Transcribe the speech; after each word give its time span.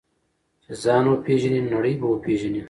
چې 0.63 0.71
ځان 0.83 1.03
وپېژنې، 1.09 1.61
نړۍ 1.73 1.93
به 1.99 2.07
وپېژنې. 2.09 2.59